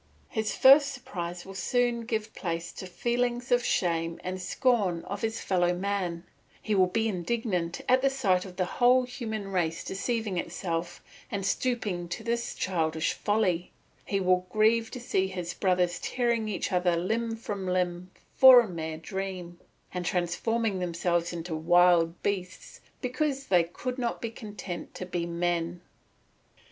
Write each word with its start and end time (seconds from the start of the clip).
His 0.29 0.55
first 0.57 0.91
surprise 0.91 1.45
will 1.45 1.53
soon 1.53 2.05
give 2.07 2.33
place 2.33 2.73
to 2.73 2.87
feelings 2.87 3.51
of 3.51 3.63
shame 3.63 4.19
and 4.23 4.41
scorn 4.41 5.03
of 5.05 5.21
his 5.21 5.41
fellow 5.41 5.75
man; 5.75 6.23
he 6.59 6.73
will 6.73 6.87
be 6.87 7.07
indignant 7.07 7.81
at 7.87 8.01
the 8.01 8.09
sight 8.09 8.43
of 8.43 8.55
the 8.55 8.65
whole 8.65 9.03
human 9.03 9.49
race 9.49 9.83
deceiving 9.83 10.39
itself 10.39 11.03
and 11.29 11.45
stooping 11.45 12.07
to 12.09 12.23
this 12.23 12.55
childish 12.55 13.13
folly; 13.13 13.73
he 14.03 14.19
will 14.19 14.47
grieve 14.49 14.89
to 14.89 14.99
see 14.99 15.27
his 15.27 15.53
brothers 15.53 15.99
tearing 15.99 16.49
each 16.49 16.71
other 16.71 16.95
limb 16.95 17.35
from 17.35 17.67
limb 17.67 18.09
for 18.35 18.59
a 18.61 18.67
mere 18.67 18.97
dream, 18.97 19.59
and 19.93 20.03
transforming 20.03 20.79
themselves 20.79 21.31
into 21.31 21.53
wild 21.55 22.19
beasts 22.23 22.81
because 23.01 23.45
they 23.45 23.63
could 23.63 23.99
not 23.99 24.19
be 24.19 24.31
content 24.31 24.95
to 24.95 25.05
be 25.05 25.27
men. 25.27 25.79